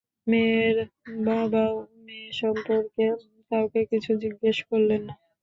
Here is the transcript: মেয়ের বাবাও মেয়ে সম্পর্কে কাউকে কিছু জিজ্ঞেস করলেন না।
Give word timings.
মেয়ের 0.27 0.77
বাবাও 1.25 1.73
মেয়ে 2.05 2.29
সম্পর্কে 2.41 3.05
কাউকে 3.51 3.81
কিছু 3.91 4.11
জিজ্ঞেস 4.23 4.57
করলেন 4.69 5.01
না। 5.07 5.13